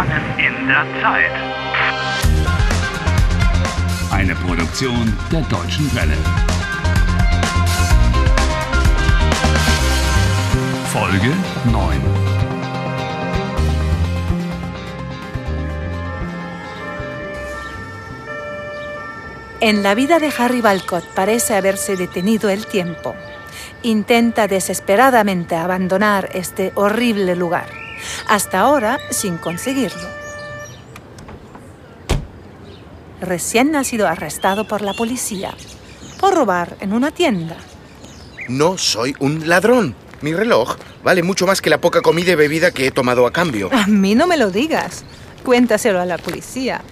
Gefangen 0.00 0.38
in 0.38 0.66
der 0.66 0.86
Zeit. 1.02 1.30
Eine 4.10 4.34
Produktion 4.34 5.14
der 5.30 5.42
Deutschen 5.42 5.94
Welle. 5.94 6.16
Folge 10.86 11.32
9. 11.70 12.00
En 19.60 19.82
la 19.82 19.94
vida 19.94 20.18
de 20.18 20.30
Harry 20.38 20.62
Balcott 20.62 21.04
parece 21.14 21.56
haberse 21.56 21.96
detenido 21.96 22.48
el 22.48 22.66
tiempo. 22.66 23.14
Intenta 23.82 24.46
desesperadamente 24.46 25.56
abandonar 25.56 26.30
este 26.32 26.72
horrible 26.74 27.36
lugar, 27.36 27.66
hasta 28.28 28.60
ahora 28.60 28.98
sin 29.10 29.36
conseguirlo. 29.36 30.08
Recién 33.20 33.76
ha 33.76 33.84
sido 33.84 34.08
arrestado 34.08 34.66
por 34.66 34.80
la 34.80 34.94
policía 34.94 35.54
por 36.18 36.34
robar 36.34 36.76
en 36.80 36.92
una 36.92 37.10
tienda. 37.10 37.56
No 38.48 38.76
soy 38.78 39.14
un 39.20 39.48
ladrón. 39.48 39.94
Mi 40.20 40.34
reloj 40.34 40.76
vale 41.02 41.22
mucho 41.22 41.46
más 41.46 41.62
que 41.62 41.70
la 41.70 41.80
poca 41.80 42.02
comida 42.02 42.32
y 42.32 42.34
bebida 42.34 42.70
que 42.72 42.86
he 42.86 42.90
tomado 42.90 43.26
a 43.26 43.32
cambio. 43.32 43.70
A 43.72 43.86
mí 43.86 44.14
no 44.14 44.26
me 44.26 44.36
lo 44.36 44.50
digas. 44.50 45.04
Cuéntaselo 45.44 46.00
a 46.00 46.04
la 46.04 46.18
policía. 46.18 46.82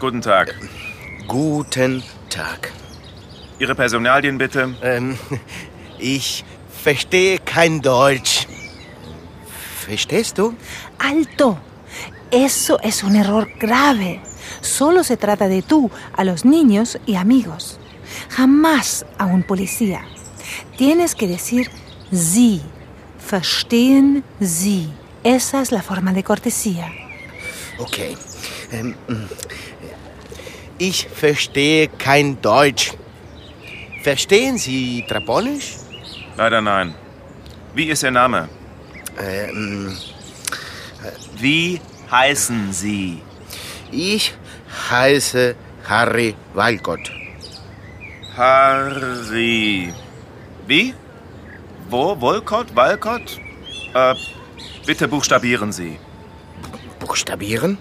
Guten 0.00 0.20
Tag. 0.20 0.54
Guten 1.26 2.02
Tag. 2.28 2.70
Ihre 3.58 3.74
Personalien 3.74 4.38
bitte. 4.38 4.74
Ähm, 4.82 5.16
ich 5.98 6.44
verstehe 6.82 7.38
kein 7.38 7.80
Deutsch. 7.80 8.43
¿Verstehst 9.86 10.38
du? 10.38 10.54
¡Alto! 10.98 11.58
Eso 12.30 12.78
es 12.82 13.02
un 13.04 13.16
error 13.16 13.48
grave. 13.58 14.20
Solo 14.60 15.04
se 15.04 15.16
trata 15.16 15.48
de 15.48 15.62
tú 15.62 15.90
a 16.16 16.24
los 16.24 16.44
niños 16.44 16.98
y 17.06 17.14
amigos. 17.16 17.78
Jamás 18.30 19.06
a 19.18 19.26
un 19.26 19.42
policía. 19.42 20.02
Tienes 20.76 21.14
que 21.14 21.26
decir 21.26 21.70
Sie. 22.12 22.60
Verstehen 23.30 24.24
Sie. 24.40 24.88
Esa 25.22 25.62
es 25.62 25.72
la 25.72 25.82
forma 25.82 26.12
de 26.12 26.22
cortesía. 26.22 26.90
Okay. 27.78 28.16
Ähm, 28.72 28.94
Ich 30.78 31.06
verstehe 31.08 31.88
kein 31.88 32.40
Deutsch. 32.42 32.92
Verstehen 34.02 34.58
Sie 34.58 35.04
Traponisch? 35.06 35.76
Leider 36.36 36.60
nein. 36.60 36.94
Wie 37.74 37.84
ist 37.84 38.02
Ihr 38.02 38.10
Name? 38.10 38.48
Ähm, 39.18 39.96
Wie 41.38 41.80
heißen 42.10 42.72
Sie? 42.72 43.20
ich 43.90 44.34
heiße 44.90 45.54
Harry 45.88 46.34
Walcott. 46.54 47.10
Harry. 48.36 49.92
Wie? 50.66 50.94
Wo? 51.88 52.20
Wolcott? 52.20 52.74
Walcott? 52.74 53.38
Äh, 53.94 54.14
bitte 54.86 55.06
buchstabieren 55.06 55.70
Sie. 55.72 55.98
Buchstabieren? 56.98 57.78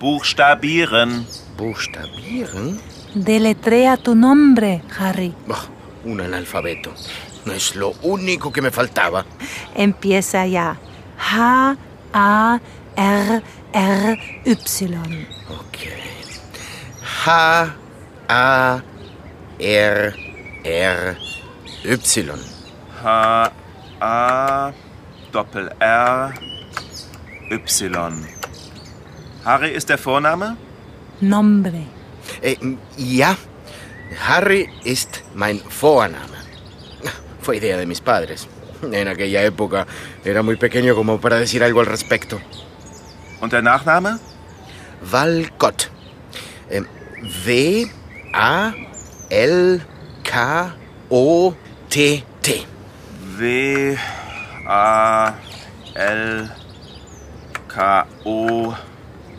Buchstabieren. 0.00 1.26
¿Buchstabieren? 1.56 2.80
Deletrea 3.14 3.96
tu 3.96 4.14
nombre, 4.14 4.80
Harry. 4.98 5.32
Bah, 5.46 5.66
un 6.04 6.20
analfabeto. 6.20 6.90
Es 7.52 7.74
lo 7.74 7.90
único 8.02 8.52
que 8.52 8.62
me 8.62 8.70
faltaba. 8.70 9.24
Empieza 9.74 10.46
ya. 10.46 10.76
H-A-R-R-Y. 11.18 11.78
Okay. 15.48 16.02
H-A-R-R-Y. 17.24 17.58
H-A-R-R-Y. 23.02 24.78
Harry 29.44 29.70
ist 29.70 29.88
der 29.88 29.98
Vorname? 29.98 30.56
Nombre. 31.20 31.86
Äh, 32.42 32.56
ja, 32.96 33.36
Harry 34.26 34.68
ist 34.84 35.22
mein 35.34 35.58
Vorname. 35.60 36.37
Fue 37.48 37.56
idea 37.56 37.78
de 37.78 37.86
mis 37.86 38.02
padres. 38.02 38.46
En 38.82 39.08
aquella 39.08 39.42
época 39.42 39.86
era 40.22 40.42
muy 40.42 40.56
pequeño 40.56 40.94
como 40.94 41.18
para 41.18 41.36
decir 41.36 41.64
algo 41.64 41.80
al 41.80 41.86
respecto. 41.86 42.38
Und 43.40 43.52
der 43.52 43.62
Nachname? 43.62 44.18
Walcott. 45.10 45.88
Ähm, 46.68 46.86
W 47.22 47.90
A 48.34 48.74
L 49.30 49.80
K 50.24 50.76
O 51.08 51.54
T 51.88 52.22
T. 52.42 52.66
W 53.38 53.96
A 54.66 55.34
L 55.94 56.50
K 57.66 58.06
O 58.24 58.74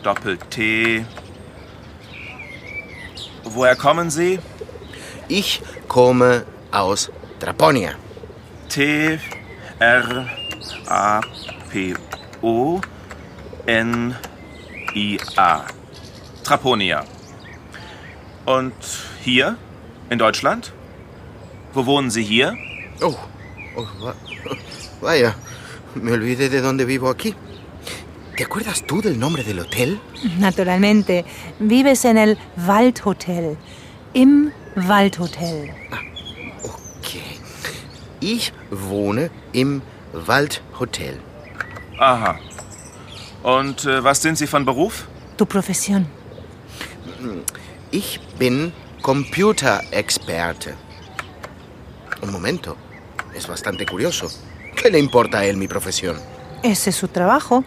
Doppel 0.01 0.39
T. 0.49 1.05
Woher 3.43 3.75
kommen 3.75 4.09
Sie? 4.09 4.39
Ich 5.27 5.61
komme 5.87 6.43
aus 6.71 7.11
Traponia. 7.39 7.95
T 8.67 9.17
R 9.79 10.27
A 10.87 11.21
P 11.71 11.93
O 12.41 12.81
N 13.67 14.15
I 14.95 15.17
A. 15.37 15.65
Traponia. 16.43 17.03
Und 18.45 18.73
hier 19.23 19.57
in 20.09 20.17
Deutschland? 20.17 20.73
Wo 21.73 21.85
wohnen 21.85 22.09
Sie 22.09 22.23
hier? 22.23 22.55
Oh, 23.01 23.15
oh, 23.75 23.85
va- 24.03 24.15
vaya, 25.01 25.35
me 25.95 26.11
olvidé 26.11 26.49
de 26.49 26.61
dónde 26.61 26.85
vivo 26.85 27.09
aquí. 27.09 27.35
¿Te 28.35 28.43
acuerdas 28.45 28.83
tú 28.87 29.01
del 29.01 29.19
nombre 29.19 29.43
del 29.43 29.59
hotel? 29.59 29.99
Naturalmente, 30.39 31.25
vives 31.59 32.05
en 32.05 32.17
el 32.17 32.37
Waldhotel. 32.67 33.57
Im 34.13 34.51
Waldhotel. 34.75 35.69
Okay. 35.91 36.09
Ich 38.19 38.53
wohne 38.69 39.29
im 39.53 39.81
Waldhotel. 40.13 41.19
Aha. 41.99 42.37
Und 43.43 43.85
äh, 43.85 44.03
was 44.03 44.21
sind 44.21 44.37
Sie 44.37 44.47
von 44.47 44.65
Beruf? 44.65 45.07
Tu 45.37 45.45
profesión. 45.45 46.05
Ich 47.91 48.19
bin 48.37 48.73
Computerexperte. 49.01 50.75
Un 52.21 52.31
momento. 52.31 52.75
Es 53.33 53.47
bastante 53.47 53.85
curioso. 53.85 54.27
¿Qué 54.75 54.89
le 54.89 54.99
importa 54.99 55.39
a 55.39 55.45
él 55.45 55.57
mi 55.57 55.67
profesión? 55.67 56.17
Ese 56.63 56.89
es 56.89 56.95
su 56.95 57.07
trabajo. 57.07 57.63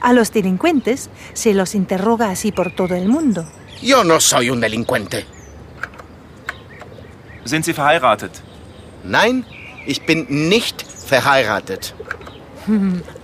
A 0.00 0.12
los 0.12 0.30
delincuentes 0.32 1.08
se 1.32 1.54
los 1.54 1.74
interroga 1.74 2.30
así 2.30 2.52
por 2.52 2.70
todo 2.70 2.94
el 2.94 3.08
mundo. 3.08 3.46
Yo 3.82 4.04
no 4.04 4.20
soy 4.20 4.50
un 4.50 4.60
delincuente. 4.60 5.24
Sind 7.44 7.64
Sie 7.64 7.72
verheiratet? 7.72 8.32
Nein, 9.04 9.46
ich 9.86 10.02
bin 10.02 10.48
nicht 10.48 10.82
verheiratet. 10.82 11.94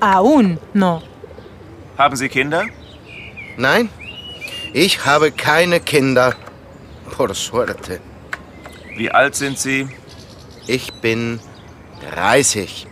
Aún 0.01 0.59
no. 0.73 1.03
Haben 1.99 2.17
Sie 2.17 2.29
Kinder? 2.29 2.65
Nein, 3.57 3.91
ich 4.73 5.05
habe 5.05 5.31
keine 5.33 5.81
Kinder. 5.81 6.35
Por 7.17 7.35
suerte. 7.35 8.01
Wie 8.97 9.11
alt 9.11 9.35
sind 9.35 9.59
Sie? 9.59 9.89
Ich 10.67 10.93
bin 10.95 11.41
30. 12.15 12.87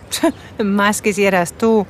Más 0.63 1.01
quisieras 1.01 1.53
tú. 1.53 1.87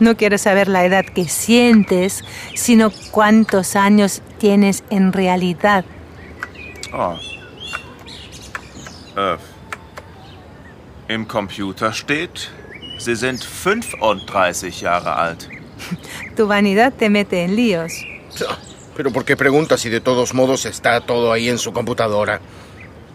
No 0.00 0.16
quiero 0.16 0.36
saber 0.38 0.68
la 0.68 0.84
edad 0.84 1.04
que 1.04 1.28
sientes, 1.28 2.24
sino 2.54 2.90
cuántos 3.12 3.76
años 3.76 4.22
tienes 4.38 4.82
en 4.90 5.12
realidad. 5.12 5.84
Oh. 6.92 7.16
Äh. 9.16 9.36
Im 11.08 11.26
Computer 11.28 11.92
steht, 11.92 12.50
Sie 12.98 13.14
sind 13.14 13.44
35 13.44 14.80
Jahre 14.80 15.14
alt. 15.14 15.48
Tu 16.36 16.46
vanidad 16.46 16.92
te 16.94 17.10
mete 17.10 17.44
en 17.44 17.54
líos. 17.54 17.92
Pero 18.96 19.12
¿por 19.12 19.24
qué 19.24 19.36
pregunta 19.36 19.76
si 19.76 19.88
de 19.88 20.00
todos 20.00 20.34
modos 20.34 20.64
está 20.64 21.00
todo 21.00 21.30
ahí 21.30 21.48
en 21.48 21.58
su 21.58 21.72
computadora? 21.72 22.40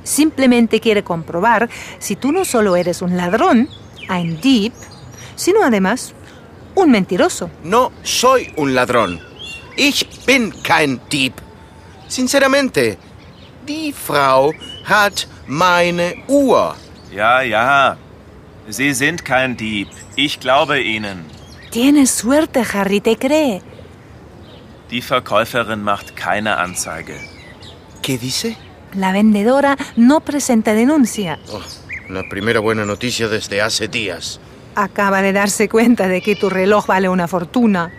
Simplemente 0.03 0.79
quiere 0.79 1.03
comprobar 1.03 1.69
si 1.99 2.15
tú 2.15 2.31
no 2.31 2.45
solo 2.45 2.75
eres 2.75 3.01
un 3.01 3.17
ladrón, 3.17 3.67
ein 4.07 4.39
Dieb, 4.39 4.73
sino 5.35 5.63
además 5.63 6.13
un 6.75 6.91
mentiroso. 6.91 7.49
No 7.63 7.91
soy 8.03 8.53
un 8.57 8.73
ladrón. 8.73 9.19
Ich 9.75 10.07
bin 10.25 10.53
kein 10.63 11.01
Dieb. 11.09 11.33
Sinceramente, 12.07 12.97
die 13.65 13.93
Frau 13.93 14.53
hat 14.85 15.27
meine 15.47 16.23
Uhr. 16.27 16.75
Ja, 17.11 17.41
ja. 17.41 17.97
Sie 18.69 18.93
sind 18.93 19.25
kein 19.25 19.57
Dieb. 19.57 19.89
Ich 20.15 20.39
glaube 20.39 20.79
Ihnen. 20.79 21.25
Tienes 21.71 22.17
suerte, 22.17 22.63
Harry, 22.73 23.01
te 23.01 23.15
cree. 23.15 23.61
Die 24.89 25.01
Verkäuferin 25.01 25.83
macht 25.83 26.15
keine 26.15 26.57
Anzeige. 26.57 27.15
¿Qué 28.01 28.17
dice? 28.17 28.55
La 28.93 29.13
vendedora 29.13 29.77
no 29.95 30.19
presenta 30.19 30.73
denuncia. 30.73 31.39
Oh, 31.51 31.61
la 32.09 32.23
primera 32.29 32.59
buena 32.59 32.85
noticia 32.85 33.27
desde 33.29 33.61
hace 33.61 33.87
días. 33.87 34.39
Acaba 34.75 35.21
de 35.21 35.33
darse 35.33 35.69
cuenta 35.69 36.07
de 36.07 36.21
que 36.21 36.35
tu 36.35 36.49
reloj 36.49 36.87
vale 36.87 37.09
una 37.09 37.27
fortuna. 37.27 37.91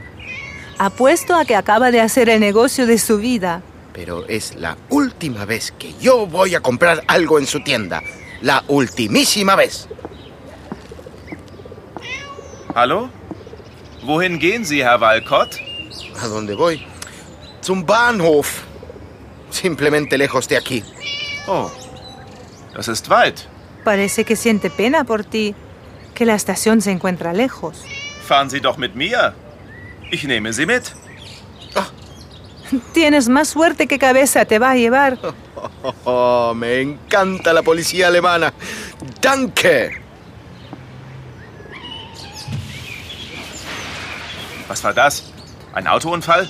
Apuesto 0.79 1.35
a 1.35 1.45
que 1.45 1.55
acaba 1.55 1.91
de 1.91 2.01
hacer 2.01 2.29
el 2.29 2.41
negocio 2.41 2.87
de 2.87 2.99
su 2.99 3.19
vida. 3.19 3.63
Pero 3.93 4.27
es 4.27 4.55
la 4.57 4.77
última 4.89 5.45
vez 5.45 5.73
que 5.79 5.95
yo 6.01 6.27
voy 6.27 6.55
a 6.55 6.61
comprar 6.61 7.03
algo 7.09 7.39
en 7.39 7.47
su 7.47 7.61
tienda. 7.61 8.03
La 8.43 8.65
ultimísima 8.67 9.55
vez. 9.55 9.89
Hallo? 12.75 13.09
Wohin 14.05 14.41
gehen 14.41 14.65
Sie, 14.65 14.83
Herr 14.83 15.01
Walcott? 15.01 15.57
¿A 16.21 16.27
dónde 16.27 16.55
voy? 16.55 16.85
Zum 17.61 17.87
Bahnhof. 17.87 18.63
Simplemente 19.51 20.19
lejos 20.19 20.49
de 20.49 20.57
aquí. 20.57 20.83
Oh, 21.47 21.71
das 22.75 22.89
ist 22.89 23.09
weit. 23.09 23.47
Parece 23.85 24.25
que 24.25 24.35
siente 24.35 24.71
pena 24.71 25.05
por 25.05 25.25
ti, 25.25 25.55
que 26.15 26.25
la 26.25 26.35
estación 26.35 26.81
se 26.81 26.91
encuentra 26.91 27.33
lejos. 27.33 27.85
Fahren 28.27 28.51
Sie 28.51 28.61
doch 28.61 28.77
mit 28.77 28.97
mir. 28.97 29.35
Ich 30.11 30.25
nehme 30.25 30.53
Sie 30.53 30.67
mit. 30.67 30.93
Tienes 32.93 33.29
más 33.29 33.49
suerte 33.49 33.87
que 33.87 33.99
cabeza 33.99 34.45
te 34.45 34.59
va 34.59 34.71
a 34.71 34.77
llevar. 34.77 35.19
Oh, 36.05 36.53
me 36.57 36.81
encanta 36.81 37.53
la 37.53 37.63
policía 37.63 38.09
alemana. 38.09 38.53
Danke. 39.21 39.91
Was 44.69 44.83
war 44.83 44.93
das? 44.95 45.33
Ein 45.75 45.87
Autounfall? 45.87 46.49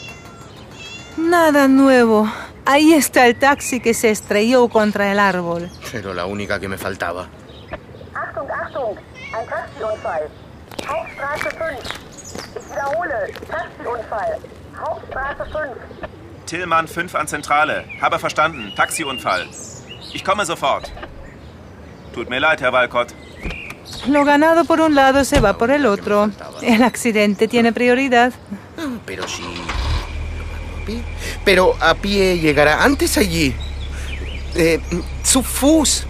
Nada 1.16 1.68
nuevo. 1.68 2.30
Ahí 2.64 2.94
está 2.94 3.26
el 3.26 3.36
taxi 3.36 3.80
que 3.80 3.92
se 3.94 4.10
estrelló 4.10 4.68
contra 4.68 5.12
el 5.12 5.18
árbol. 5.18 5.68
Pero 5.90 6.14
la 6.14 6.26
única 6.26 6.58
que 6.60 6.68
me 6.68 6.78
faltaba. 6.78 7.26
Achtung, 8.14 8.48
Achtung! 8.50 8.96
Ein 9.34 9.46
Taxiunfall. 9.48 10.28
Hauptstraße 10.86 11.50
5. 11.50 12.00
Ich 12.56 12.70
wiederhole, 12.70 13.32
Taxiunfall. 13.48 14.38
Hauptstraße 14.78 15.44
5. 15.50 16.11
Tillmann 16.52 16.86
5 16.86 17.14
an 17.14 17.26
Zentrale. 17.26 17.86
Habe 18.02 18.18
verstanden. 18.18 18.74
Taxiunfall. 18.76 19.46
Ich 20.12 20.22
komme 20.22 20.44
sofort. 20.44 20.92
Tut 22.12 22.28
mir 22.28 22.40
leid, 22.40 22.60
Herr 22.60 22.74
Walcott. 22.74 23.14
Lo 24.06 24.26
ganado 24.26 24.66
por 24.66 24.82
un 24.82 24.94
lado 24.94 25.24
se 25.24 25.40
va 25.40 25.56
por 25.56 25.70
el 25.70 25.86
otro. 25.86 26.30
El 26.60 26.82
accidente 26.82 27.48
tiene 27.48 27.72
prioridad. 27.72 28.34
Pero 29.06 29.26
si... 29.26 29.42
a 29.42 30.84
pie. 30.84 31.02
Pero 31.42 31.74
a 31.80 31.94
pie 31.94 32.38
llegará 32.38 32.84
antes 32.84 33.16
allí. 33.16 33.54
Eh, 34.54 34.78
su 35.22 35.42
Fuß. 35.42 36.04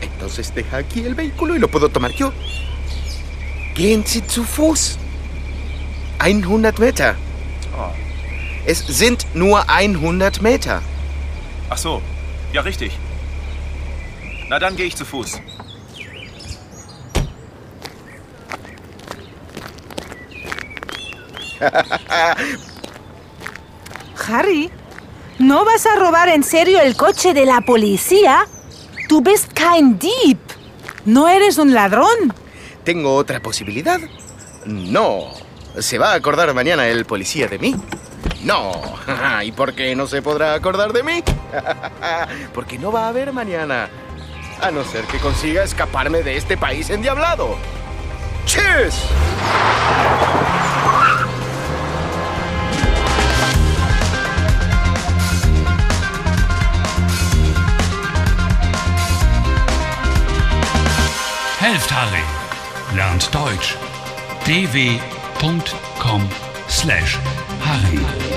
Entonces 0.00 0.52
deja 0.56 0.78
aquí 0.78 1.04
el 1.04 1.14
vehículo 1.14 1.54
y 1.54 1.60
lo 1.60 1.68
puedo 1.68 1.88
tomar 1.88 2.10
yo. 2.10 2.32
Gehen 3.76 4.04
Sie 4.04 4.22
zu 4.26 4.42
Fuß. 4.42 4.98
100 6.20 6.80
Meter. 6.80 7.25
Es 8.66 8.80
sind 8.80 9.26
nur 9.32 9.70
100 9.70 10.42
Meter. 10.42 10.82
Ach 11.70 11.78
so. 11.78 12.02
Ja, 12.52 12.62
richtig. 12.62 12.98
Na, 14.48 14.58
dann 14.58 14.74
gehe 14.74 14.86
ich 14.86 14.96
zu 14.96 15.04
Fuß. 15.04 15.40
Harry, 24.28 24.70
¿no 25.38 25.64
vas 25.64 25.86
a 25.86 25.94
robar 25.96 26.28
en 26.28 26.42
serio 26.42 26.80
el 26.80 26.96
coche 26.96 27.34
de 27.34 27.46
la 27.46 27.60
policía? 27.60 28.46
Tú 29.08 29.20
bist 29.20 29.52
kein 29.52 30.00
Dieb. 30.00 30.38
No 31.04 31.28
eres 31.28 31.58
un 31.58 31.72
ladrón. 31.72 32.34
¿Tengo 32.82 33.14
otra 33.14 33.40
posibilidad? 33.40 34.00
No. 34.64 35.30
¿Se 35.78 35.98
va 35.98 36.10
a 36.12 36.14
acordar 36.14 36.52
mañana 36.52 36.88
el 36.88 37.04
policía 37.04 37.46
de 37.46 37.60
mí? 37.60 37.76
No. 38.46 38.80
¿Y 39.42 39.50
por 39.50 39.74
qué 39.74 39.94
no 39.96 40.06
se 40.06 40.22
podrá 40.22 40.54
acordar 40.54 40.92
de 40.92 41.02
mí? 41.02 41.22
Porque 42.54 42.78
no 42.78 42.92
va 42.92 43.06
a 43.06 43.08
haber 43.08 43.32
mañana. 43.32 43.88
A 44.62 44.70
no 44.70 44.84
ser 44.84 45.04
que 45.04 45.18
consiga 45.18 45.64
escaparme 45.64 46.22
de 46.22 46.36
este 46.36 46.56
país 46.56 46.88
endiablado. 46.88 47.56
¡Cheers! 48.46 49.02
Helft 61.60 61.90
Harry. 61.90 62.22
Lernt 62.94 63.28
Deutsch. 63.32 63.76
slash 66.76 67.16
Harry. 67.60 68.36